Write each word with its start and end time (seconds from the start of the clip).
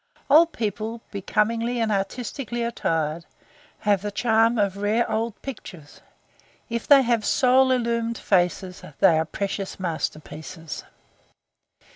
Old 0.31 0.51
people 0.51 0.99
becomingly 1.11 1.79
and 1.79 1.91
artistically 1.91 2.63
attired 2.63 3.23
have 3.81 4.01
the 4.01 4.09
charm 4.09 4.57
of 4.57 4.77
rare 4.77 5.07
old 5.07 5.39
pictures. 5.43 6.01
If 6.71 6.87
they 6.87 7.03
have 7.03 7.23
soul 7.23 7.69
illumined 7.69 8.17
faces 8.17 8.81
they 8.99 9.19
are 9.19 9.25
precious 9.25 9.79
masterpieces. 9.79 10.83